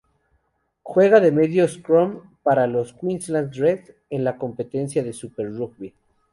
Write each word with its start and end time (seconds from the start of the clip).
Juega 0.81 1.19
de 1.19 1.31
medio 1.31 1.67
scrum 1.67 2.21
para 2.41 2.65
los 2.65 2.91
Queensland 2.93 3.53
Reds 3.53 3.93
en 4.09 4.23
la 4.23 4.35
competición 4.35 5.05
de 5.05 5.13
Super 5.13 5.45
Rugby. 5.51 5.93